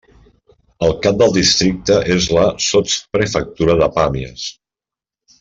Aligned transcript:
El 0.85 0.95
cap 1.03 1.19
del 1.19 1.35
districte 1.35 1.97
és 2.15 2.31
la 2.39 2.47
sotsprefectura 2.69 3.77
de 3.83 3.93
Pàmies. 4.01 4.49